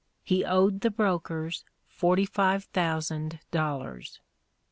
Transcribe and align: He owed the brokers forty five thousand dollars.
He 0.23 0.43
owed 0.43 0.81
the 0.81 0.89
brokers 0.89 1.63
forty 1.87 2.25
five 2.25 2.63
thousand 2.63 3.37
dollars. 3.51 4.19